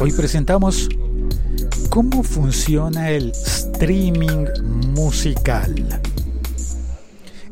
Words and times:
Hoy 0.00 0.12
presentamos 0.12 0.88
cómo 1.90 2.22
funciona 2.22 3.10
el 3.10 3.30
streaming 3.30 4.46
musical. 4.94 6.00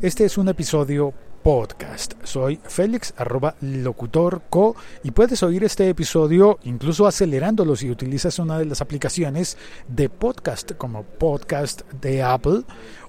Este 0.01 0.25
es 0.25 0.37
un 0.37 0.49
episodio 0.49 1.13
podcast. 1.43 2.13
Soy 2.23 2.59
Félix, 2.63 3.13
arroba 3.17 3.55
locutorco, 3.61 4.75
y 5.03 5.11
puedes 5.11 5.43
oír 5.43 5.63
este 5.63 5.89
episodio 5.89 6.59
incluso 6.63 7.07
acelerándolo 7.07 7.75
si 7.75 7.89
utilizas 7.89 8.39
una 8.39 8.59
de 8.59 8.65
las 8.65 8.81
aplicaciones 8.81 9.57
de 9.87 10.09
podcast, 10.09 10.73
como 10.73 11.03
podcast 11.03 11.83
de 12.01 12.23
Apple, 12.23 12.63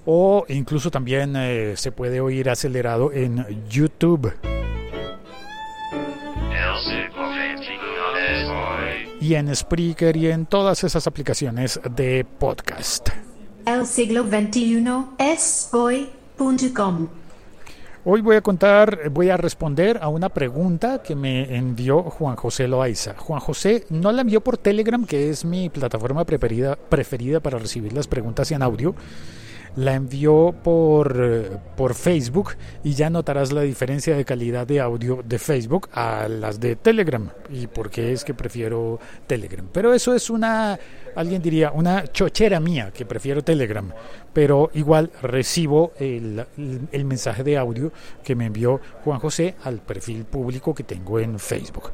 o 0.05 0.45
incluso 0.49 0.91
también 0.91 1.35
eh, 1.35 1.73
se 1.75 1.91
puede 1.91 2.21
oír 2.21 2.49
acelerado 2.49 3.11
en 3.11 3.45
YouTube. 3.69 4.31
Y 9.23 9.35
en 9.35 9.55
Spreaker 9.55 10.17
y 10.17 10.29
en 10.29 10.45
todas 10.45 10.83
esas 10.83 11.07
aplicaciones 11.07 11.79
de 11.95 12.25
podcast. 12.25 13.07
El 13.65 13.85
siglo 13.85 14.23
XXI 14.23 14.85
es 15.17 15.69
hoy.com. 15.71 17.07
Hoy 18.03 18.19
voy 18.19 18.35
a 18.35 18.41
contar, 18.41 19.09
voy 19.11 19.29
a 19.29 19.37
responder 19.37 19.97
a 20.01 20.09
una 20.09 20.27
pregunta 20.27 21.01
que 21.01 21.15
me 21.15 21.55
envió 21.55 22.03
Juan 22.03 22.35
José 22.35 22.67
Loaiza. 22.67 23.15
Juan 23.17 23.39
José 23.39 23.85
no 23.89 24.11
la 24.11 24.23
envió 24.23 24.41
por 24.41 24.57
Telegram, 24.57 25.05
que 25.05 25.29
es 25.29 25.45
mi 25.45 25.69
plataforma 25.69 26.25
preferida, 26.25 26.75
preferida 26.75 27.39
para 27.39 27.57
recibir 27.59 27.93
las 27.93 28.07
preguntas 28.07 28.51
en 28.51 28.61
audio 28.61 28.93
la 29.75 29.95
envió 29.95 30.53
por, 30.63 31.59
por 31.75 31.93
Facebook 31.95 32.51
y 32.83 32.93
ya 32.93 33.09
notarás 33.09 33.51
la 33.51 33.61
diferencia 33.61 34.15
de 34.15 34.25
calidad 34.25 34.67
de 34.67 34.79
audio 34.79 35.21
de 35.23 35.39
Facebook 35.39 35.89
a 35.93 36.27
las 36.27 36.59
de 36.59 36.75
Telegram. 36.75 37.29
¿Y 37.49 37.67
por 37.67 37.89
qué 37.89 38.11
es 38.11 38.23
que 38.23 38.33
prefiero 38.33 38.99
Telegram? 39.27 39.67
Pero 39.73 39.93
eso 39.93 40.13
es 40.13 40.29
una, 40.29 40.77
alguien 41.15 41.41
diría, 41.41 41.71
una 41.71 42.05
chochera 42.07 42.59
mía 42.59 42.91
que 42.95 43.05
prefiero 43.05 43.41
Telegram. 43.41 43.89
Pero 44.31 44.69
igual 44.73 45.09
recibo 45.21 45.91
el, 45.99 46.45
el 46.91 47.05
mensaje 47.05 47.43
de 47.43 47.57
audio 47.57 47.91
que 48.23 48.35
me 48.35 48.45
envió 48.45 48.79
Juan 49.03 49.19
José 49.19 49.55
al 49.63 49.79
perfil 49.79 50.25
público 50.25 50.73
que 50.73 50.83
tengo 50.83 51.19
en 51.19 51.39
Facebook. 51.39 51.91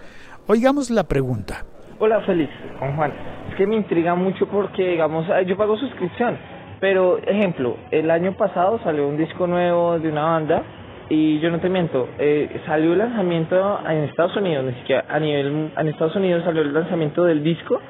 Oigamos 0.48 0.90
la 0.90 1.04
pregunta. 1.04 1.64
Hola, 2.00 2.22
Feliz, 2.22 2.50
con 2.80 2.96
Juan. 2.96 3.12
Es 3.50 3.56
que 3.56 3.68
me 3.68 3.76
intriga 3.76 4.16
mucho 4.16 4.48
porque, 4.48 4.84
digamos, 4.84 5.28
yo 5.46 5.58
pago 5.58 5.78
suscripción 5.78 6.38
pero, 6.80 7.18
ejemplo, 7.18 7.78
el 7.92 8.10
año 8.10 8.34
pasado 8.34 8.80
salió 8.84 9.08
un 9.08 9.18
disco 9.18 9.48
nuevo 9.48 10.00
de 10.00 10.10
una 10.10 10.24
banda 10.24 10.64
y 11.10 11.40
yo 11.40 11.50
no 11.52 11.60
te 11.60 11.70
miento, 11.70 12.08
eh, 12.20 12.62
salió 12.66 12.94
el 12.94 13.00
lanzamiento 13.00 13.80
en 13.86 14.04
Estados 14.04 14.36
Unidos, 14.38 14.64
ni 14.66 14.74
siquiera 14.74 15.06
a 15.10 15.20
nivel, 15.20 15.72
en 15.76 15.88
Estados 15.88 16.16
Unidos 16.16 16.44
salió 16.46 16.62
el 16.62 16.74
lanzamiento 16.74 17.26
del 17.26 17.44
disco 17.44 17.82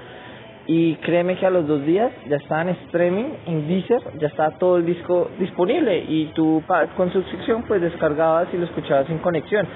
y 0.66 0.96
créeme 0.98 1.36
que 1.36 1.46
a 1.46 1.50
los 1.50 1.68
dos 1.68 1.86
días 1.86 2.12
ya 2.30 2.38
estaba 2.38 2.62
en 2.62 2.70
streaming, 2.70 3.26
en 3.46 3.68
Deezer, 3.68 4.02
ya 4.20 4.28
estaba 4.28 4.52
todo 4.58 4.78
el 4.78 4.86
disco 4.86 5.30
disponible 5.38 6.06
y 6.08 6.32
tú 6.34 6.64
con 6.96 7.12
suscripción 7.12 7.64
pues 7.64 7.82
descargabas 7.82 8.48
y 8.54 8.58
lo 8.58 8.66
escuchabas 8.66 9.08
sin 9.08 9.18
conexión. 9.18 9.68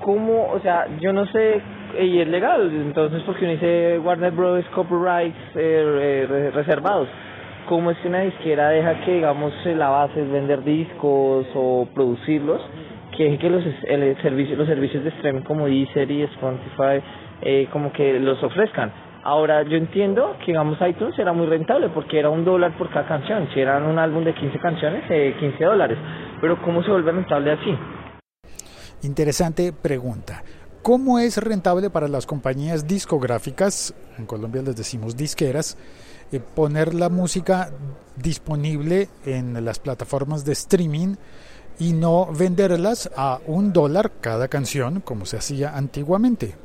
¿Cómo? 0.00 0.50
O 0.52 0.60
sea, 0.60 0.86
yo 1.00 1.12
no 1.12 1.26
sé, 1.26 1.60
y 2.00 2.18
es 2.18 2.28
legal, 2.28 2.70
entonces 2.72 3.22
porque 3.26 3.44
uno 3.44 3.52
dice 3.52 3.98
Warner 3.98 4.32
Bros. 4.32 4.64
copyrights 4.74 5.36
eh, 5.54 6.26
eh, 6.26 6.50
reservados 6.54 7.08
cómo 7.68 7.90
es 7.90 7.98
que 7.98 8.08
una 8.08 8.20
disquera 8.20 8.68
deja 8.70 9.04
que, 9.04 9.14
digamos, 9.14 9.52
la 9.64 9.88
base 9.88 10.20
es 10.20 10.30
vender 10.30 10.62
discos 10.64 11.46
o 11.54 11.88
producirlos, 11.94 12.60
que 13.16 13.38
que 13.38 13.50
los, 13.50 13.64
el 13.84 14.16
servicio, 14.22 14.56
los 14.56 14.66
servicios 14.66 15.04
de 15.04 15.10
streaming 15.10 15.42
como 15.42 15.66
Deezer 15.66 16.10
y 16.10 16.22
Spotify, 16.22 17.02
eh, 17.42 17.68
como 17.72 17.92
que 17.92 18.18
los 18.20 18.42
ofrezcan. 18.42 18.92
Ahora, 19.22 19.62
yo 19.62 19.76
entiendo 19.76 20.36
que, 20.40 20.52
digamos, 20.52 20.78
iTunes 20.86 21.18
era 21.18 21.32
muy 21.32 21.46
rentable 21.46 21.88
porque 21.88 22.18
era 22.18 22.28
un 22.28 22.44
dólar 22.44 22.76
por 22.76 22.90
cada 22.90 23.08
canción. 23.08 23.48
Si 23.54 23.60
eran 23.60 23.84
un 23.84 23.98
álbum 23.98 24.22
de 24.22 24.34
15 24.34 24.58
canciones, 24.58 25.02
eh, 25.08 25.34
15 25.40 25.64
dólares. 25.64 25.98
Pero, 26.40 26.60
¿cómo 26.60 26.82
se 26.82 26.90
vuelve 26.90 27.12
rentable 27.12 27.52
así? 27.52 27.74
Interesante 29.02 29.72
pregunta. 29.72 30.42
¿Cómo 30.82 31.18
es 31.18 31.38
rentable 31.38 31.88
para 31.88 32.08
las 32.08 32.26
compañías 32.26 32.86
discográficas, 32.86 33.94
en 34.18 34.26
Colombia 34.26 34.60
les 34.60 34.76
decimos 34.76 35.16
disqueras, 35.16 35.78
eh, 36.34 36.40
poner 36.40 36.94
la 36.94 37.08
música 37.08 37.70
disponible 38.16 39.08
en 39.24 39.64
las 39.64 39.78
plataformas 39.78 40.44
de 40.44 40.52
streaming 40.52 41.14
y 41.78 41.92
no 41.92 42.26
venderlas 42.26 43.10
a 43.16 43.40
un 43.46 43.72
dólar 43.72 44.12
cada 44.20 44.48
canción 44.48 45.00
como 45.00 45.26
se 45.26 45.36
hacía 45.36 45.76
antiguamente. 45.76 46.56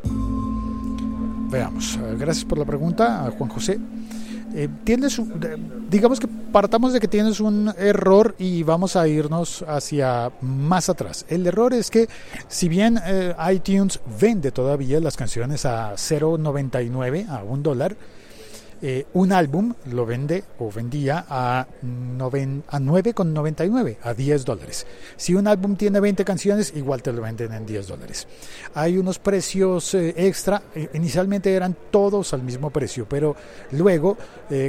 Veamos, 1.52 1.98
eh, 1.98 2.16
gracias 2.18 2.46
por 2.46 2.58
la 2.58 2.66
pregunta 2.66 3.32
Juan 3.38 3.50
José. 3.50 3.80
Eh, 4.56 4.68
tienes, 4.84 5.22
digamos 5.90 6.20
que 6.20 6.28
partamos 6.28 6.92
de 6.92 7.00
que 7.00 7.08
tienes 7.08 7.40
un 7.40 7.72
error 7.78 8.34
y 8.40 8.64
vamos 8.64 8.96
a 8.96 9.08
irnos 9.08 9.64
hacia 9.68 10.32
más 10.42 10.90
atrás. 10.90 11.26
El 11.30 11.46
error 11.46 11.74
es 11.74 11.92
que 11.92 12.08
si 12.48 12.68
bien 12.68 13.00
iTunes 13.52 14.00
vende 14.20 14.52
todavía 14.52 15.00
las 15.00 15.18
canciones 15.18 15.66
a 15.66 15.94
0.99, 15.94 17.30
a 17.30 17.44
un 17.44 17.62
dólar, 17.62 17.96
eh, 18.82 19.06
un 19.14 19.32
álbum 19.34 19.74
lo 19.92 20.06
vende 20.06 20.46
o 20.60 20.72
vendía 20.72 21.26
a, 21.28 21.60
a 21.60 21.68
9,99, 21.82 23.98
a 24.02 24.14
10 24.14 24.46
dólares. 24.46 24.88
Si 25.18 25.36
un 25.36 25.48
álbum 25.48 25.76
tiene 25.76 26.00
20 26.00 26.24
canciones, 26.24 26.72
igual 26.76 27.02
te 27.02 27.12
lo 27.12 27.22
venden 27.22 27.52
en 27.54 27.66
10 27.66 27.88
dólares. 27.88 28.26
Hay 28.74 28.98
unos 28.98 29.20
precios 29.20 29.94
eh, 29.94 30.14
extra, 30.16 30.62
eh, 30.74 30.90
inicialmente 30.94 31.54
eran 31.54 31.76
todos 31.92 32.34
al 32.34 32.44
mismo 32.44 32.70
precio, 32.70 33.06
pero 33.08 33.36
luego 33.72 34.18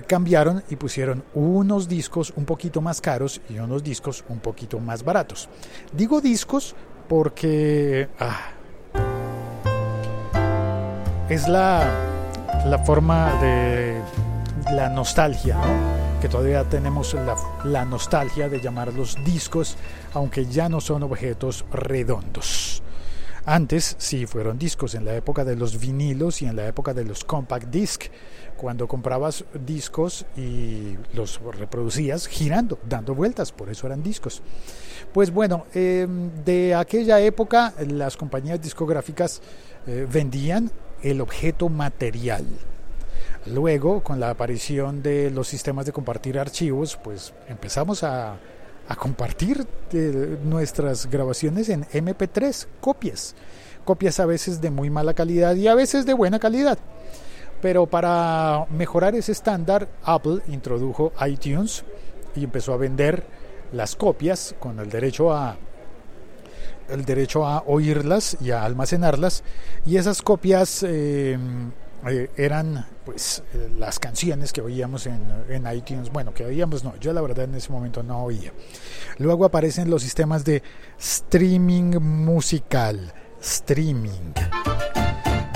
cambiaron 0.06 0.62
y 0.68 0.76
pusieron 0.76 1.24
unos 1.34 1.88
discos 1.88 2.34
un 2.36 2.44
poquito 2.44 2.82
más 2.82 3.00
caros 3.00 3.40
y 3.48 3.58
unos 3.58 3.82
discos 3.82 4.22
un 4.28 4.40
poquito 4.40 4.78
más 4.78 5.02
baratos. 5.02 5.48
Digo 5.92 6.20
discos 6.20 6.74
porque... 7.08 8.08
Ah, 8.18 8.50
es 11.30 11.48
la 11.48 12.10
la 12.66 12.78
forma 12.78 13.32
de 13.40 13.99
la 14.72 14.88
nostalgia, 14.88 15.56
que 16.20 16.28
todavía 16.28 16.64
tenemos 16.64 17.16
la, 17.64 17.84
nostalgia 17.84 18.48
de 18.48 18.60
llamar 18.60 18.92
los 18.94 19.16
discos, 19.24 19.76
aunque 20.14 20.46
ya 20.46 20.68
no 20.68 20.80
son 20.80 21.02
objetos 21.02 21.64
redondos. 21.72 22.82
Antes 23.44 23.96
sí 23.98 24.26
fueron 24.26 24.58
discos, 24.58 24.94
en 24.94 25.04
la 25.04 25.14
época 25.14 25.44
de 25.44 25.56
los 25.56 25.80
vinilos 25.80 26.42
y 26.42 26.46
en 26.46 26.56
la 26.56 26.66
época 26.66 26.94
de 26.94 27.04
los 27.04 27.24
compact 27.24 27.66
disc, 27.68 28.04
cuando 28.56 28.86
comprabas 28.86 29.44
discos 29.66 30.24
y 30.36 30.96
los 31.14 31.40
reproducías 31.42 32.26
girando, 32.26 32.78
dando 32.88 33.14
vueltas, 33.14 33.50
por 33.50 33.70
eso 33.70 33.86
eran 33.86 34.02
discos. 34.02 34.42
Pues 35.12 35.32
bueno, 35.32 35.66
em, 35.74 36.30
de 36.44 36.74
aquella 36.74 37.18
época 37.20 37.74
las 37.88 38.16
compañías 38.16 38.60
discográficas 38.60 39.40
eh, 39.86 40.06
vendían 40.08 40.70
el 41.02 41.20
objeto 41.20 41.68
material. 41.68 42.44
Luego, 43.46 44.02
con 44.02 44.20
la 44.20 44.30
aparición 44.30 45.02
de 45.02 45.30
los 45.30 45.48
sistemas 45.48 45.86
de 45.86 45.92
compartir 45.92 46.38
archivos, 46.38 46.98
pues 47.02 47.32
empezamos 47.48 48.04
a, 48.04 48.38
compartir 48.98 49.64
eh, 49.92 50.36
nuestras 50.42 51.08
grabaciones 51.08 51.68
en 51.68 51.84
MP3, 51.84 52.66
copias. 52.80 53.36
Copias 53.84 54.18
a 54.18 54.26
veces 54.26 54.60
de 54.60 54.70
muy 54.70 54.90
mala 54.90 55.14
calidad 55.14 55.54
y 55.54 55.68
a 55.68 55.76
veces 55.76 56.04
de 56.06 56.12
buena 56.12 56.40
calidad. 56.40 56.76
Pero 57.62 57.86
para 57.86 58.66
mejorar 58.70 59.14
ese 59.14 59.32
estándar, 59.32 59.88
Apple 60.02 60.40
introdujo 60.48 61.12
iTunes 61.26 61.84
y 62.34 62.44
empezó 62.44 62.72
a 62.72 62.78
vender 62.78 63.24
las 63.72 63.94
copias 63.94 64.54
con 64.58 64.80
el 64.80 64.90
derecho 64.90 65.32
a 65.32 65.56
el 66.88 67.04
derecho 67.04 67.46
a 67.46 67.62
oírlas 67.66 68.36
y 68.40 68.50
a 68.50 68.64
almacenarlas 68.64 69.44
y 69.86 69.96
esas 69.96 70.22
copias 70.22 70.82
eh, 70.82 71.38
eh, 72.08 72.30
eran 72.36 72.86
pues 73.04 73.42
eh, 73.54 73.70
las 73.78 73.98
canciones 73.98 74.52
que 74.52 74.60
oíamos 74.60 75.06
en, 75.06 75.20
en, 75.48 75.66
iTunes. 75.72 76.10
Bueno 76.10 76.32
que 76.32 76.44
oíamos 76.44 76.84
no 76.84 76.96
yo 76.96 77.12
la 77.12 77.20
verdad 77.20 77.44
en 77.44 77.54
ese 77.54 77.70
momento 77.70 78.02
no 78.02 78.24
oía. 78.24 78.52
Luego 79.18 79.44
aparecen 79.44 79.90
los 79.90 80.02
sistemas 80.02 80.44
de 80.44 80.62
streaming 80.98 81.98
musical 82.00 83.12
streaming. 83.40 84.32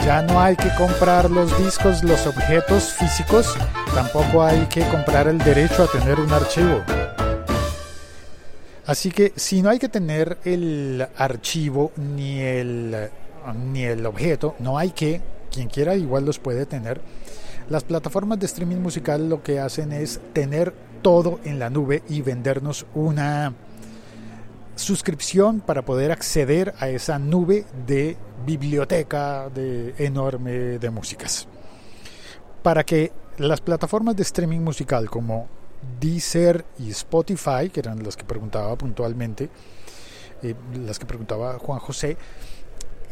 Ya 0.04 0.22
no 0.22 0.40
hay 0.40 0.56
que 0.56 0.68
comprar 0.76 1.30
los 1.30 1.56
discos 1.58 2.04
los 2.04 2.26
objetos 2.26 2.92
físicos 2.92 3.56
tampoco 3.94 4.42
hay 4.42 4.66
que 4.66 4.86
comprar 4.88 5.28
el 5.28 5.38
derecho 5.38 5.84
a 5.84 5.86
tener 5.86 6.18
un 6.18 6.32
archivo. 6.32 6.82
Así 8.86 9.10
que 9.10 9.32
si 9.36 9.62
no 9.62 9.70
hay 9.70 9.78
que 9.78 9.88
tener 9.88 10.38
el 10.44 11.06
archivo 11.16 11.92
ni 11.96 12.40
el, 12.40 13.08
ni 13.72 13.84
el 13.84 14.04
objeto, 14.04 14.56
no 14.58 14.76
hay 14.76 14.90
que, 14.90 15.22
quien 15.54 15.68
quiera 15.68 15.94
igual 15.94 16.24
los 16.24 16.38
puede 16.38 16.66
tener. 16.66 17.00
Las 17.70 17.84
plataformas 17.84 18.40
de 18.40 18.46
streaming 18.46 18.78
musical 18.78 19.28
lo 19.28 19.42
que 19.42 19.60
hacen 19.60 19.92
es 19.92 20.20
tener 20.32 20.74
todo 21.00 21.38
en 21.44 21.58
la 21.58 21.70
nube 21.70 22.02
y 22.08 22.22
vendernos 22.22 22.86
una 22.94 23.54
suscripción 24.74 25.60
para 25.60 25.82
poder 25.82 26.10
acceder 26.10 26.74
a 26.78 26.88
esa 26.88 27.18
nube 27.18 27.64
de 27.86 28.16
biblioteca 28.44 29.48
de 29.48 29.94
enorme 29.98 30.78
de 30.78 30.90
músicas. 30.90 31.46
para 32.62 32.82
que 32.82 33.12
las 33.36 33.60
plataformas 33.60 34.16
de 34.16 34.22
streaming 34.22 34.60
musical 34.60 35.10
como 35.10 35.48
Deezer 36.00 36.64
y 36.78 36.90
Spotify, 36.90 37.68
que 37.70 37.80
eran 37.80 38.02
las 38.02 38.16
que 38.16 38.24
preguntaba 38.24 38.74
puntualmente, 38.76 39.50
eh, 40.42 40.54
las 40.86 40.98
que 40.98 41.04
preguntaba 41.04 41.58
Juan 41.58 41.78
José, 41.78 42.16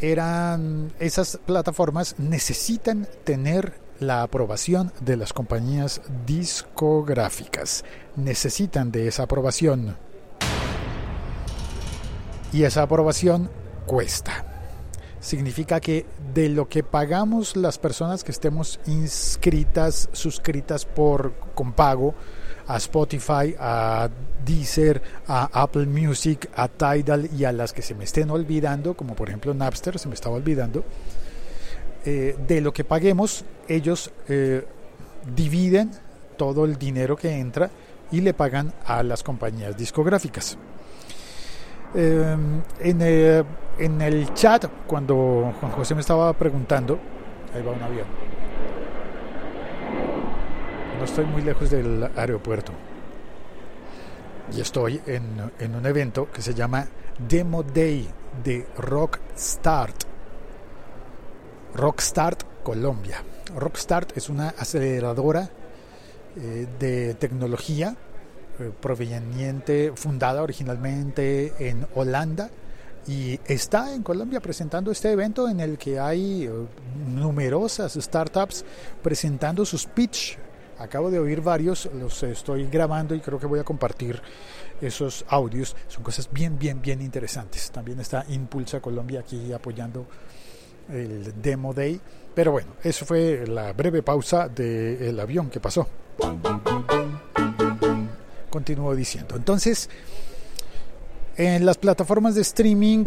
eran 0.03 0.93
esas 0.99 1.39
plataformas 1.47 2.17
necesitan 2.19 3.09
tener 3.25 3.81
la 4.01 4.25
aprobación 4.25 4.93
de 5.01 5.17
las 5.17 5.33
compañías 5.33 6.03
discográficas. 6.27 7.85
Necesitan 8.17 8.91
de 8.91 9.07
esa 9.07 9.23
aprobación. 9.23 9.97
Y 12.53 12.65
esa 12.65 12.83
aprobación 12.83 13.49
cuesta. 13.87 14.45
Significa 15.21 15.79
que 15.79 16.05
de 16.35 16.49
lo 16.49 16.69
que 16.69 16.83
pagamos 16.83 17.57
las 17.57 17.79
personas 17.79 18.25
que 18.25 18.33
estemos 18.33 18.81
inscritas, 18.87 20.09
suscritas 20.13 20.85
por 20.85 21.33
con 21.55 21.73
pago 21.73 22.17
a 22.67 22.76
Spotify, 22.76 23.55
a 23.59 24.09
Deezer, 24.44 25.03
a 25.26 25.62
Apple 25.62 25.87
Music, 25.87 26.49
a 26.55 26.69
Tidal 26.69 27.29
y 27.37 27.44
a 27.44 27.53
las 27.53 27.73
que 27.73 27.82
se 27.82 27.94
me 27.94 28.05
estén 28.05 28.31
olvidando, 28.31 28.94
como 28.94 29.14
por 29.14 29.29
ejemplo 29.29 29.55
Napster, 29.55 29.99
se 29.99 30.09
me 30.09 30.14
estaba 30.14 30.37
olvidando, 30.37 30.85
eh, 32.05 32.37
de 32.47 32.61
lo 32.61 32.73
que 32.73 32.85
paguemos, 32.85 33.44
ellos 33.69 34.11
eh, 34.29 34.67
dividen 35.35 35.91
todo 36.37 36.64
el 36.64 36.76
dinero 36.76 37.17
que 37.17 37.38
entra 37.38 37.70
y 38.11 38.20
le 38.20 38.35
pagan 38.35 38.73
a 38.85 39.03
las 39.03 39.23
compañías 39.23 39.76
discográficas. 39.76 40.58
Eh, 41.94 42.37
en, 42.81 43.03
en, 43.79 44.00
el 44.00 44.35
chat, 44.35 44.67
cuando 44.87 45.55
Juan 45.61 45.73
José 45.73 45.94
me 45.94 46.00
estaba 46.00 46.32
preguntando, 46.32 46.99
ahí 47.55 47.62
va 47.62 47.73
un 47.73 47.82
avión. 47.82 48.06
No 51.03 51.07
estoy 51.07 51.25
muy 51.27 51.43
lejos 51.43 51.69
del 51.69 52.09
aeropuerto. 52.15 52.73
Y 54.57 54.61
estoy 54.61 55.01
en, 55.05 55.75
un 55.75 55.85
evento 55.85 56.31
que 56.31 56.43
se 56.43 56.55
llama 56.55 56.87
Demo 57.29 57.65
Day 57.65 58.09
de 58.45 58.69
Rock 58.79 59.19
Start 59.37 60.05
Rockstart 61.75 62.63
Colombia. 62.63 63.21
Rockstart 63.57 64.17
es 64.17 64.29
una 64.29 64.51
aceleradora 64.51 65.51
eh, 66.37 66.69
de 66.79 67.15
tecnología 67.15 67.97
eh, 68.61 68.71
proveniente, 68.81 69.91
fundada 69.97 70.41
originalmente 70.41 71.69
en 71.69 71.85
Holanda 71.97 72.49
y 73.09 73.41
está 73.45 73.93
en 73.93 74.05
Colombia 74.05 74.39
presentando 74.39 74.93
este 74.93 75.11
evento 75.11 75.49
en 75.49 75.59
el 75.59 75.79
que 75.79 75.99
hay 75.99 76.45
eh, 76.45 76.51
numerosas 77.13 77.95
startups 77.95 78.65
presentando 79.03 79.65
sus 79.65 79.85
pitch. 79.85 80.39
Acabo 80.82 81.12
de 81.12 81.20
oír 81.20 81.40
varios, 81.40 81.88
los 81.94 82.25
estoy 82.25 82.67
grabando 82.67 83.14
y 83.14 83.20
creo 83.20 83.38
que 83.38 83.46
voy 83.46 83.61
a 83.61 83.64
compartir 83.64 84.20
esos 84.81 85.25
audios. 85.29 85.76
Son 85.87 86.02
cosas 86.02 86.29
bien, 86.32 86.58
bien, 86.58 86.82
bien 86.82 87.00
interesantes. 87.00 87.70
También 87.70 88.00
está 88.00 88.25
Impulsa 88.31 88.81
Colombia 88.81 89.20
aquí 89.20 89.52
apoyando 89.52 90.06
el 90.88 91.40
Demo 91.40 91.73
Day. 91.73 92.00
Pero 92.34 92.50
bueno, 92.50 92.73
eso 92.82 93.06
fue 93.06 93.46
la 93.46 93.73
breve 93.73 94.02
pausa 94.02 94.49
del 94.49 95.20
avión 95.20 95.50
que 95.50 95.61
pasó. 95.61 95.87
Continúo 98.50 98.96
diciendo. 98.96 99.37
Entonces, 99.37 99.88
en 101.37 101.64
las 101.64 101.79
plataformas 101.79 102.34
de 102.34 102.43
streaming 102.43 103.05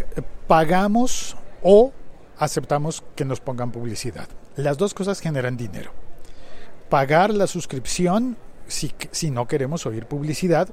pagamos 0.47 1.35
o 1.61 1.91
aceptamos 2.37 3.03
que 3.15 3.25
nos 3.25 3.41
pongan 3.41 3.73
publicidad. 3.73 4.29
Las 4.55 4.77
dos 4.77 4.93
cosas 4.93 5.19
generan 5.19 5.57
dinero. 5.57 6.04
Pagar 6.89 7.33
la 7.33 7.47
suscripción 7.47 8.37
si, 8.67 8.91
si 9.11 9.31
no 9.31 9.47
queremos 9.47 9.85
oír 9.85 10.05
publicidad 10.05 10.69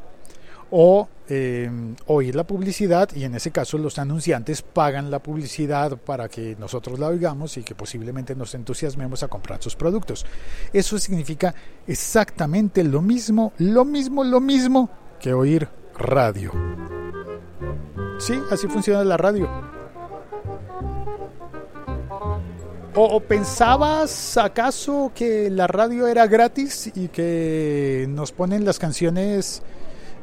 o 0.74 1.06
eh, 1.28 1.70
oír 2.06 2.34
la 2.34 2.44
publicidad 2.44 3.10
y 3.14 3.24
en 3.24 3.34
ese 3.34 3.50
caso 3.50 3.76
los 3.76 3.98
anunciantes 3.98 4.62
pagan 4.62 5.10
la 5.10 5.18
publicidad 5.18 5.98
para 5.98 6.30
que 6.30 6.56
nosotros 6.58 6.98
la 6.98 7.08
oigamos 7.08 7.58
y 7.58 7.62
que 7.62 7.74
posiblemente 7.74 8.34
nos 8.34 8.54
entusiasmemos 8.54 9.22
a 9.22 9.28
comprar 9.28 9.62
sus 9.62 9.76
productos. 9.76 10.24
Eso 10.72 10.98
significa 10.98 11.54
exactamente 11.86 12.82
lo 12.84 13.02
mismo, 13.02 13.52
lo 13.58 13.84
mismo, 13.84 14.24
lo 14.24 14.40
mismo 14.40 14.88
que 15.20 15.34
oír 15.34 15.68
radio. 15.98 16.52
Sí, 18.18 18.40
así 18.50 18.66
funciona 18.66 19.04
la 19.04 19.18
radio. 19.18 19.71
¿O, 22.94 23.20
pensabas 23.20 24.36
acaso 24.36 25.12
que 25.14 25.48
la 25.48 25.66
radio 25.66 26.06
era 26.08 26.26
gratis 26.26 26.92
y 26.94 27.08
que 27.08 28.06
nos 28.10 28.32
ponen 28.32 28.66
las 28.66 28.78
canciones 28.78 29.62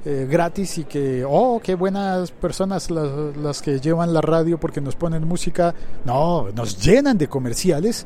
eh, 0.06 0.27
gratis 0.30 0.77
y 0.77 0.83
que, 0.83 1.25
oh, 1.27 1.60
qué 1.63 1.74
buenas 1.74 2.30
personas 2.30 2.92
las, 2.92 3.36
las, 3.38 3.63
que 3.63 3.80
llevan 3.80 4.13
la 4.13 4.21
radio 4.21 4.60
porque 4.60 4.81
nos 4.81 4.95
ponen 4.95 5.27
música. 5.27 5.74
No, 6.06 6.51
nos 6.51 6.80
llenan 6.80 7.18
de 7.18 7.27
comerciales, 7.27 8.06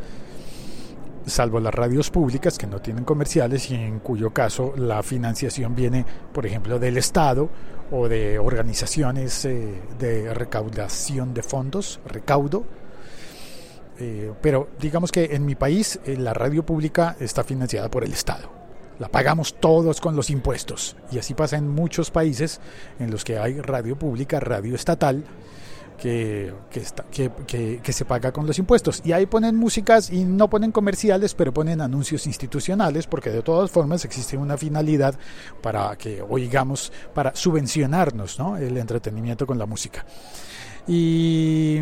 salvo 1.25 1.59
las 1.59 1.73
radios 1.73 2.09
públicas 2.09 2.57
que 2.57 2.65
no 2.65 2.79
tienen 2.79 3.03
comerciales 3.03 3.69
y 3.69 3.75
en 3.75 3.99
cuyo 3.99 4.31
caso 4.31 4.73
la 4.77 5.03
financiación 5.03 5.75
viene, 5.75 6.05
por 6.31 6.45
ejemplo, 6.45 6.79
del 6.79 6.97
Estado 6.97 7.49
o 7.91 8.07
de 8.07 8.39
organizaciones 8.39 9.43
eh, 9.43 9.81
de 9.99 10.33
recaudación 10.33 11.33
de 11.33 11.43
fondos, 11.43 11.99
recaudo. 12.07 12.63
Eh, 13.99 14.31
pero 14.41 14.69
digamos 14.79 15.11
que 15.11 15.35
en 15.35 15.45
mi 15.45 15.55
país 15.55 15.99
la 16.05 16.33
radio 16.33 16.65
pública 16.65 17.15
está 17.19 17.43
financiada 17.43 17.89
por 17.89 18.03
el 18.03 18.13
Estado 18.13 18.63
la 18.99 19.09
pagamos 19.09 19.55
todos 19.59 19.99
con 19.99 20.15
los 20.15 20.29
impuestos. 20.29 20.95
Y 21.11 21.17
así 21.17 21.33
pasa 21.33 21.57
en 21.57 21.67
muchos 21.67 22.11
países 22.11 22.61
en 22.99 23.11
los 23.11 23.23
que 23.23 23.37
hay 23.37 23.59
radio 23.59 23.97
pública, 23.97 24.39
radio 24.39 24.75
estatal, 24.75 25.23
que, 25.97 26.53
que, 27.11 27.79
que, 27.81 27.93
se 27.93 28.05
paga 28.05 28.31
con 28.31 28.45
los 28.45 28.59
impuestos. 28.59 29.01
Y 29.05 29.13
ahí 29.13 29.25
ponen 29.25 29.55
músicas 29.55 30.09
y 30.09 30.25
no 30.25 30.49
ponen 30.49 30.71
comerciales, 30.71 31.33
pero 31.33 31.53
ponen 31.53 31.81
anuncios 31.81 32.27
institucionales, 32.27 33.07
porque 33.07 33.29
de 33.29 33.41
todas 33.41 33.71
formas 33.71 34.03
existe 34.03 34.35
una 34.35 34.57
finalidad 34.57 35.15
para 35.61 35.95
que 35.95 36.21
oigamos, 36.21 36.91
para 37.13 37.35
subvencionarnos 37.35 38.37
¿no? 38.37 38.57
el 38.57 38.77
entretenimiento 38.77 39.47
con 39.47 39.57
la 39.57 39.65
música. 39.65 40.05
Y 40.87 41.79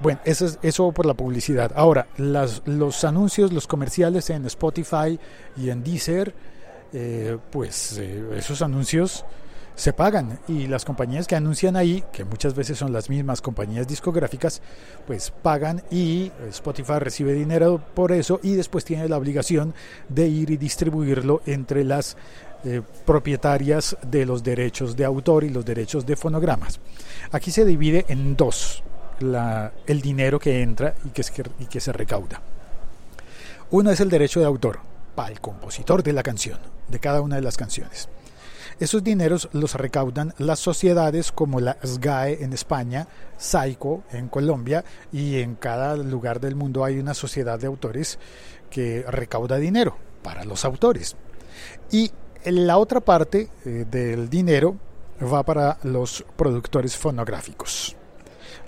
bueno, 0.00 0.20
eso, 0.24 0.46
es, 0.46 0.58
eso 0.62 0.92
por 0.92 1.06
la 1.06 1.14
publicidad. 1.14 1.72
Ahora, 1.74 2.08
las, 2.16 2.62
los 2.66 3.04
anuncios, 3.04 3.52
los 3.52 3.66
comerciales 3.66 4.30
en 4.30 4.46
Spotify 4.46 5.18
y 5.56 5.70
en 5.70 5.82
Deezer, 5.82 6.34
eh, 6.92 7.36
pues 7.50 7.98
eh, 7.98 8.24
esos 8.36 8.62
anuncios 8.62 9.24
se 9.74 9.92
pagan 9.92 10.40
y 10.48 10.66
las 10.66 10.84
compañías 10.84 11.28
que 11.28 11.36
anuncian 11.36 11.76
ahí, 11.76 12.02
que 12.12 12.24
muchas 12.24 12.54
veces 12.54 12.76
son 12.76 12.92
las 12.92 13.08
mismas 13.08 13.40
compañías 13.40 13.86
discográficas, 13.86 14.60
pues 15.06 15.30
pagan 15.30 15.84
y 15.88 16.32
Spotify 16.48 16.98
recibe 16.98 17.32
dinero 17.32 17.80
por 17.94 18.10
eso 18.10 18.40
y 18.42 18.54
después 18.54 18.84
tiene 18.84 19.08
la 19.08 19.16
obligación 19.16 19.74
de 20.08 20.26
ir 20.26 20.50
y 20.50 20.56
distribuirlo 20.56 21.42
entre 21.46 21.84
las 21.84 22.16
eh, 22.64 22.82
propietarias 23.06 23.96
de 24.02 24.26
los 24.26 24.42
derechos 24.42 24.96
de 24.96 25.04
autor 25.04 25.44
y 25.44 25.50
los 25.50 25.64
derechos 25.64 26.04
de 26.04 26.16
fonogramas. 26.16 26.80
Aquí 27.30 27.52
se 27.52 27.64
divide 27.64 28.04
en 28.08 28.36
dos 28.36 28.82
el 29.20 30.00
dinero 30.00 30.38
que 30.38 30.62
entra 30.62 30.94
y 31.04 31.10
que, 31.10 31.22
y 31.58 31.66
que 31.66 31.80
se 31.80 31.92
recauda. 31.92 32.40
Uno 33.70 33.90
es 33.90 34.00
el 34.00 34.08
derecho 34.08 34.40
de 34.40 34.46
autor 34.46 34.80
para 35.14 35.30
el 35.30 35.40
compositor 35.40 36.02
de 36.02 36.12
la 36.12 36.22
canción, 36.22 36.58
de 36.88 36.98
cada 37.00 37.20
una 37.20 37.36
de 37.36 37.42
las 37.42 37.56
canciones. 37.56 38.08
Esos 38.80 39.02
dineros 39.02 39.48
los 39.52 39.74
recaudan 39.74 40.34
las 40.38 40.60
sociedades 40.60 41.32
como 41.32 41.58
la 41.58 41.76
SGAE 41.82 42.44
en 42.44 42.52
España, 42.52 43.08
SAICO 43.36 44.04
en 44.12 44.28
Colombia 44.28 44.84
y 45.12 45.40
en 45.40 45.56
cada 45.56 45.96
lugar 45.96 46.38
del 46.38 46.54
mundo 46.54 46.84
hay 46.84 47.00
una 47.00 47.14
sociedad 47.14 47.58
de 47.58 47.66
autores 47.66 48.20
que 48.70 49.04
recauda 49.08 49.56
dinero 49.56 49.96
para 50.22 50.44
los 50.44 50.64
autores. 50.64 51.16
Y 51.90 52.12
la 52.44 52.78
otra 52.78 53.00
parte 53.00 53.48
eh, 53.64 53.84
del 53.90 54.30
dinero 54.30 54.76
va 55.20 55.42
para 55.42 55.78
los 55.82 56.24
productores 56.36 56.96
fonográficos. 56.96 57.96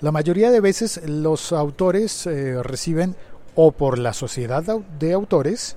La 0.01 0.11
mayoría 0.11 0.51
de 0.51 0.59
veces 0.59 1.01
los 1.05 1.51
autores 1.51 2.25
eh, 2.27 2.61
reciben 2.63 3.15
o 3.55 3.71
por 3.71 3.97
la 3.97 4.13
sociedad 4.13 4.63
de 4.63 5.13
autores, 5.13 5.75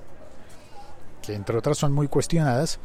que 1.21 1.33
entre 1.33 1.57
otras 1.57 1.77
son 1.77 1.91
muy 1.91 2.07
cuestionadas, 2.07 2.79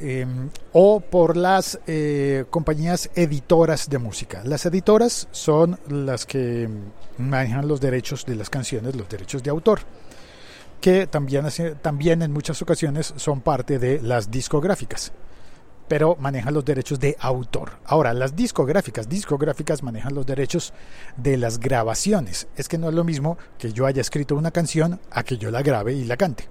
em, 0.00 0.50
o 0.72 1.00
por 1.00 1.36
las 1.36 1.80
eh, 1.86 2.44
compañías 2.50 3.10
editoras 3.14 3.88
de 3.88 3.98
música. 3.98 4.42
Las 4.44 4.64
editoras 4.66 5.28
son 5.32 5.78
las 5.88 6.26
que 6.26 6.68
manejan 7.18 7.66
los 7.66 7.80
derechos 7.80 8.24
de 8.24 8.36
las 8.36 8.50
canciones, 8.50 8.94
los 8.94 9.08
derechos 9.08 9.42
de 9.42 9.50
autor 9.50 9.80
que 10.80 11.06
también, 11.06 11.44
también 11.82 12.22
en 12.22 12.32
muchas 12.32 12.62
ocasiones 12.62 13.12
son 13.16 13.40
parte 13.40 13.78
de 13.78 14.00
las 14.00 14.30
discográficas. 14.30 15.12
Pero 15.88 16.16
manejan 16.20 16.54
los 16.54 16.64
derechos 16.64 17.00
de 17.00 17.16
autor. 17.18 17.72
Ahora, 17.84 18.12
las 18.12 18.36
discográficas, 18.36 19.08
discográficas 19.08 19.82
manejan 19.82 20.14
los 20.14 20.26
derechos 20.26 20.72
de 21.16 21.36
las 21.36 21.58
grabaciones. 21.58 22.46
Es 22.56 22.68
que 22.68 22.78
no 22.78 22.90
es 22.90 22.94
lo 22.94 23.04
mismo 23.04 23.38
que 23.58 23.72
yo 23.72 23.86
haya 23.86 24.00
escrito 24.00 24.36
una 24.36 24.50
canción 24.50 25.00
a 25.10 25.22
que 25.22 25.38
yo 25.38 25.50
la 25.50 25.62
grabe 25.62 25.94
y 25.94 26.04
la 26.04 26.16
cante. 26.16 26.44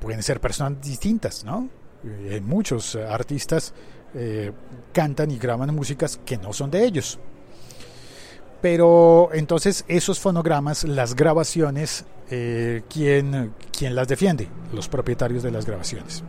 Pueden 0.00 0.22
ser 0.22 0.40
personas 0.40 0.80
distintas, 0.82 1.44
¿no? 1.44 1.68
Eh, 2.04 2.40
muchos 2.44 2.96
artistas 2.96 3.72
eh, 4.14 4.52
cantan 4.92 5.30
y 5.30 5.38
graban 5.38 5.74
músicas 5.74 6.20
que 6.24 6.36
no 6.36 6.52
son 6.52 6.70
de 6.70 6.84
ellos. 6.84 7.18
Pero 8.60 9.30
entonces 9.32 9.84
esos 9.88 10.20
fonogramas, 10.20 10.84
las 10.84 11.14
grabaciones, 11.14 12.04
eh, 12.30 12.82
¿quién, 12.88 13.54
¿quién 13.76 13.94
las 13.94 14.08
defiende? 14.08 14.48
Los 14.72 14.88
propietarios 14.88 15.42
de 15.42 15.50
las 15.50 15.66
grabaciones. 15.66 16.22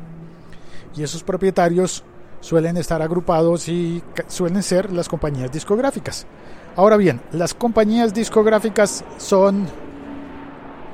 Y 0.96 1.04
esos 1.04 1.24
propietarios 1.24 2.04
suelen 2.40 2.78
estar 2.78 3.02
agrupados 3.02 3.70
y 3.70 4.04
suelen 4.28 4.62
ser 4.64 4.92
las 4.92 5.08
compañías 5.08 5.52
discográficas. 5.52 6.28
Ahora 6.76 6.98
bien, 6.98 7.22
las 7.32 7.54
compañías 7.54 8.14
discográficas 8.14 9.04
son 9.18 9.68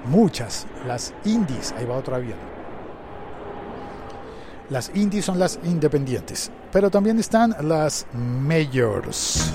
muchas, 0.05 0.67
las 0.85 1.13
indies, 1.25 1.73
ahí 1.77 1.85
va 1.85 1.97
otro 1.97 2.15
avión. 2.15 2.37
Las 4.69 4.91
indies 4.93 5.25
son 5.25 5.39
las 5.39 5.59
independientes, 5.63 6.51
pero 6.71 6.91
también 6.91 7.17
están 7.17 7.55
las 7.61 8.05
majors. 8.13 9.51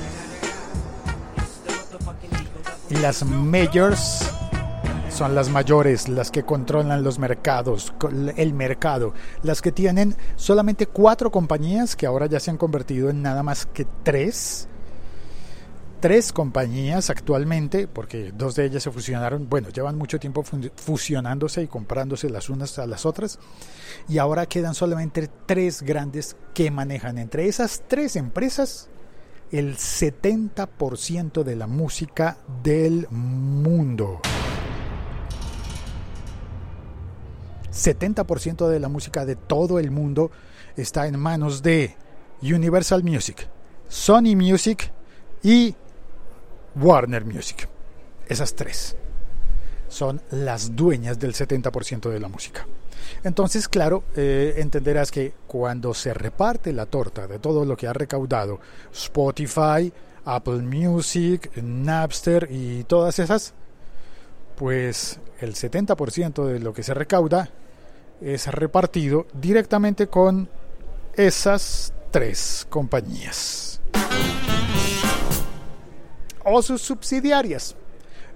Y 2.91 2.97
las 2.97 3.25
majors 3.25 4.34
son 5.15 5.37
las 5.37 5.49
mayores, 5.49 6.09
las 6.09 6.33
que 6.33 6.43
controlan 6.43 7.05
los 7.05 7.21
mercados, 7.21 7.95
el 8.37 8.53
mercado, 8.53 9.15
las 9.45 9.63
que 9.63 9.71
tienen 9.71 10.17
solamente 10.35 10.89
cuatro 10.89 11.31
compañías 11.31 11.95
que 11.95 12.07
ahora 12.07 12.27
ya 12.27 12.41
se 12.41 12.51
han 12.51 12.57
convertido 12.57 13.11
en 13.11 13.23
nada 13.23 13.45
más 13.45 13.65
que 13.65 13.87
tres. 14.03 14.67
Tres 16.01 16.33
compañías 16.33 17.11
actualmente, 17.11 17.87
porque 17.87 18.33
dos 18.33 18.57
de 18.57 18.67
ellas 18.67 18.83
se 18.83 18.91
fusionaron, 18.91 19.49
bueno, 19.49 19.69
llevan 19.69 19.97
mucho 19.97 20.19
tiempo 20.19 20.43
fusionándose 20.43 21.63
y 21.63 21.69
comprándose 21.69 22.29
las 22.29 22.51
unas 22.51 22.77
a 22.81 22.87
las 22.87 23.07
otras, 23.07 23.39
y 24.09 24.19
ahora 24.19 24.47
quedan 24.47 24.75
solamente 24.75 25.31
tres 25.47 25.83
grandes 25.83 26.37
que 26.55 26.73
manejan 26.73 27.19
entre 27.19 27.47
esas 27.47 27.85
tres 27.87 28.17
empresas 28.17 28.89
el 29.53 29.77
70% 29.77 31.45
de 31.45 31.57
la 31.57 31.69
música 31.69 32.37
del 32.65 33.07
mundo. 33.11 34.21
70% 37.75 38.69
de 38.69 38.81
la 38.81 38.89
música 38.89 39.27
de 39.27 39.37
todo 39.37 39.79
el 39.79 39.91
mundo 39.91 40.31
está 40.77 41.07
en 41.07 41.19
manos 41.19 41.63
de 41.63 41.97
Universal 42.41 43.03
Music, 43.03 43.49
Sony 43.89 44.37
Music 44.37 44.93
y 45.43 45.75
Warner 46.77 47.25
Music. 47.25 47.69
Esas 48.29 48.55
tres 48.55 48.97
son 49.89 50.21
las 50.31 50.75
dueñas 50.75 51.19
del 51.19 51.35
70% 51.35 52.11
de 52.11 52.21
la 52.21 52.29
música. 52.29 52.67
Entonces, 53.23 53.69
claro, 53.69 54.05
eh, 54.17 54.55
entenderás 54.59 55.11
que 55.11 55.35
cuando 55.47 55.95
se 55.95 56.15
reparte 56.15 56.73
la 56.73 56.87
torta 56.87 57.27
de 57.27 57.39
todo 57.39 57.65
lo 57.65 57.77
que 57.77 57.87
ha 57.87 57.93
recaudado 57.93 58.61
Spotify, 58.93 59.93
Apple 60.25 60.63
Music, 60.63 61.51
Napster 61.63 62.49
y 62.51 62.85
todas 62.85 63.19
esas, 63.19 63.53
pues 64.57 65.21
el 65.41 65.55
70% 65.55 66.47
de 66.47 66.61
lo 66.61 66.73
que 66.73 66.83
se 66.83 66.95
recauda 66.95 67.51
es 68.21 68.47
repartido 68.47 69.27
directamente 69.33 70.07
con 70.07 70.49
esas 71.17 71.93
tres 72.11 72.67
compañías 72.69 73.81
o 76.45 76.63
sus 76.63 76.83
subsidiarias 76.83 77.75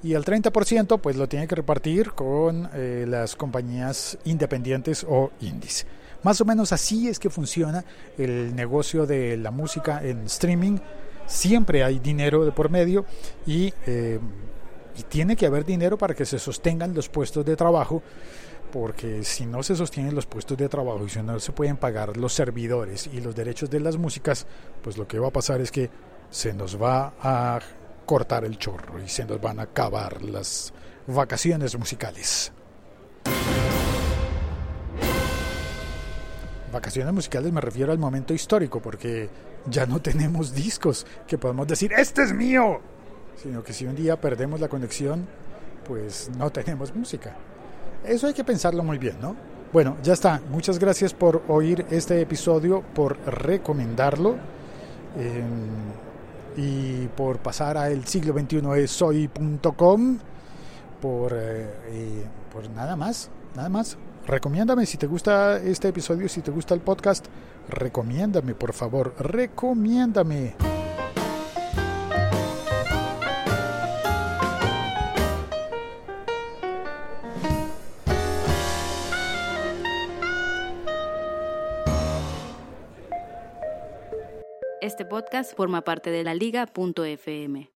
y 0.03 0.15
el 0.15 0.25
30% 0.25 1.01
pues 1.01 1.17
lo 1.17 1.29
tiene 1.29 1.47
que 1.47 1.57
repartir 1.57 2.13
con 2.13 2.71
eh, 2.75 3.05
las 3.09 3.37
compañías 3.37 4.19
independientes 4.25 5.05
o 5.09 5.31
indies. 5.41 5.87
Más 6.23 6.41
o 6.41 6.45
menos 6.45 6.73
así 6.73 7.09
es 7.09 7.19
que 7.19 7.31
funciona 7.31 7.85
el 8.17 8.55
negocio 8.55 9.07
de 9.07 9.37
la 9.37 9.51
música 9.51 10.01
en 10.03 10.27
streaming. 10.27 10.79
Siempre 11.27 11.85
hay 11.85 11.99
dinero 11.99 12.45
de 12.45 12.53
por 12.53 12.71
medio 12.71 13.05
y, 13.47 13.73
eh, 13.87 14.19
y 14.97 15.03
tiene 15.05 15.37
que 15.37 15.47
haber 15.47 15.65
dinero 15.65 15.99
para 15.99 16.15
que 16.15 16.25
se 16.25 16.39
sostengan 16.39 16.95
los 16.95 17.09
puestos 17.09 17.45
de 17.45 17.57
trabajo 17.57 18.03
porque 18.73 19.25
si 19.25 19.47
no 19.47 19.63
se 19.63 19.77
sostienen 19.77 20.15
los 20.15 20.27
puestos 20.27 20.57
de 20.57 20.69
trabajo 20.69 21.05
y 21.05 21.09
si 21.09 21.23
no 21.23 21.39
se 21.41 21.53
pueden 21.53 21.77
pagar 21.77 22.17
los 22.17 22.33
servidores 22.33 23.09
y 23.13 23.21
los 23.21 23.35
derechos 23.35 23.71
de 23.71 23.81
las 23.81 23.97
músicas, 23.97 24.47
pues 24.83 24.97
lo 24.99 25.07
que 25.07 25.19
va 25.19 25.29
a 25.29 25.33
pasar 25.33 25.61
es 25.61 25.71
que 25.71 25.91
se 26.31 26.53
nos 26.53 26.81
va 26.81 27.15
a 27.21 27.61
cortar 28.05 28.45
el 28.45 28.59
chorro 28.59 29.03
y 29.03 29.09
se 29.09 29.25
nos 29.25 29.41
van 29.41 29.61
a 29.61 29.65
acabar 29.65 30.23
las 30.23 30.73
vacaciones 31.07 31.79
musicales. 31.79 32.53
Vacaciones 36.73 37.15
musicales 37.15 37.53
me 37.53 37.61
refiero 37.61 37.93
al 37.93 37.99
momento 37.99 38.35
histórico 38.35 38.81
porque 38.81 39.31
ya 39.67 39.87
no 39.87 40.01
tenemos 40.01 40.55
discos 40.55 41.07
que 41.27 41.39
podemos 41.39 41.67
decir, 41.67 41.93
este 41.93 42.23
es 42.23 42.33
mío, 42.35 42.81
sino 43.37 43.63
que 43.63 43.73
si 43.73 43.87
un 43.87 43.97
día 43.97 44.21
perdemos 44.21 44.61
la 44.61 44.69
conexión, 44.69 45.27
pues 45.87 46.31
no 46.37 46.51
tenemos 46.51 46.95
música. 46.95 47.37
Eso 48.05 48.27
hay 48.27 48.35
que 48.35 48.45
pensarlo 48.45 48.83
muy 48.83 48.99
bien, 48.99 49.17
¿no? 49.21 49.37
Bueno, 49.73 49.97
ya 50.03 50.15
está. 50.15 50.41
Muchas 50.51 50.79
gracias 50.79 51.13
por 51.13 51.43
oír 51.49 51.85
este 51.91 52.21
episodio, 52.21 52.83
por 52.95 53.19
recomendarlo 53.27 54.37
eh, 55.17 55.43
y 56.57 57.07
por 57.09 57.39
pasar 57.39 57.77
a 57.77 57.91
el 57.91 58.07
siglo 58.07 58.33
21 58.33 58.75
es 58.77 58.91
soy.com 58.91 60.19
por, 61.01 61.33
eh, 61.35 62.25
por 62.53 62.69
nada 62.71 62.97
más, 62.97 63.31
nada 63.55 63.69
más. 63.69 63.99
Recomiéndame 64.27 64.85
si 64.87 64.99
te 64.99 65.07
gusta 65.07 65.59
este 65.59 65.89
episodio, 65.89 66.29
si 66.29 66.41
te 66.41 66.51
gusta 66.51 66.75
el 66.75 66.81
podcast, 66.81 67.27
recomiéndame, 67.69 68.55
por 68.55 68.73
favor, 68.73 69.15
recomiéndame. 69.19 70.78
Este 84.81 85.05
podcast 85.05 85.57
forma 85.57 85.83
parte 85.83 86.11
de 86.11 86.23
la 86.23 86.35
liga.fm. 86.35 87.73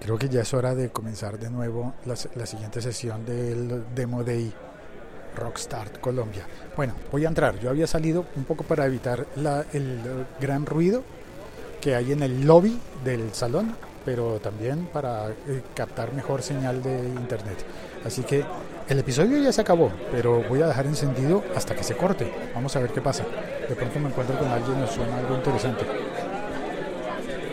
Creo 0.00 0.18
que 0.18 0.28
ya 0.28 0.40
es 0.40 0.54
hora 0.54 0.74
de 0.74 0.90
comenzar 0.90 1.38
de 1.38 1.50
nuevo 1.50 1.94
la, 2.04 2.16
siguiente 2.46 2.82
sesión 2.82 3.24
del 3.24 3.94
Demo 3.94 4.24
Day 4.24 4.52
Rockstar 5.36 6.00
Colombia. 6.00 6.48
Bueno, 6.76 6.94
voy 7.12 7.24
a 7.26 7.28
entrar. 7.28 7.60
Yo 7.60 7.70
había 7.70 7.86
salido 7.86 8.26
un 8.34 8.42
poco 8.42 8.64
para 8.64 8.84
evitar 8.84 9.24
la, 9.36 9.64
el 9.72 10.26
gran 10.40 10.66
ruido 10.66 11.04
que 11.80 11.94
hay 11.94 12.10
en 12.10 12.24
el 12.24 12.44
lobby 12.44 12.76
del 13.04 13.32
salón, 13.34 13.76
pero 14.04 14.40
también 14.40 14.86
para 14.86 15.30
eh, 15.30 15.62
captar 15.74 16.12
mejor 16.12 16.42
señal 16.42 16.82
de 16.82 17.04
internet. 17.04 17.64
Así 18.04 18.24
que 18.24 18.44
el 18.88 18.98
episodio 18.98 19.38
ya 19.38 19.52
se 19.52 19.60
acabó, 19.60 19.92
pero 20.10 20.42
voy 20.48 20.62
a 20.62 20.66
dejar 20.68 20.86
encendido 20.86 21.44
hasta 21.54 21.74
que 21.74 21.84
se 21.84 21.94
corte. 21.94 22.32
Vamos 22.54 22.74
a 22.74 22.80
ver 22.80 22.90
qué 22.90 23.02
pasa. 23.02 23.24
De 23.68 23.74
pronto 23.74 24.00
me 24.00 24.08
encuentro 24.08 24.38
con 24.38 24.48
alguien 24.48 24.78
y 24.78 24.80
nos 24.80 24.90
suena 24.90 25.18
algo 25.18 25.34
interesante. 25.34 25.84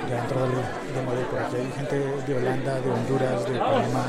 Ya 0.10 0.22
dentro 0.22 0.42
del 0.42 0.51
de 0.51 1.25
por 1.25 1.39
aquí 1.39 1.56
hay 1.58 1.72
gente 1.72 2.00
de 2.00 2.38
Holanda, 2.38 2.80
de 2.80 2.89
Honduras, 2.89 3.50
de 3.50 3.60
Panamá, 3.60 4.06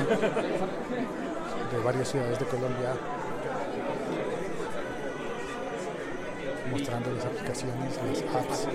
de 1.72 1.78
varias 1.84 2.08
ciudades 2.08 2.38
de 2.38 2.44
Colombia, 2.44 2.92
mostrando 6.70 7.12
las 7.12 7.24
aplicaciones, 7.24 7.98
las 8.06 8.36
apps. 8.36 8.68